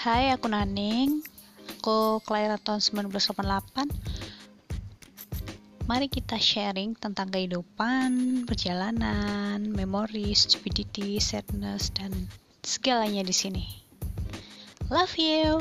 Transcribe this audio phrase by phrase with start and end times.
[0.00, 1.20] Hai, aku Naning.
[1.76, 2.80] Aku kelahiran tahun
[3.12, 3.84] 1988.
[5.84, 8.08] Mari kita sharing tentang kehidupan,
[8.48, 12.16] perjalanan, memori, stupidity, sadness, dan
[12.64, 13.68] segalanya di sini.
[14.88, 15.60] Love you.